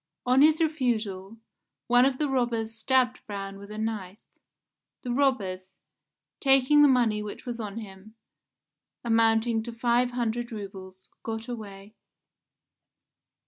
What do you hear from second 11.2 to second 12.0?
got away.